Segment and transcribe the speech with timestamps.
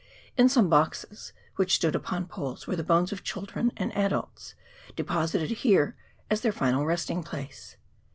[0.35, 4.55] In some boxes which stood upon poles were the bones of children and adults,
[4.95, 5.95] deposited here
[6.27, 7.77] as their final resting place.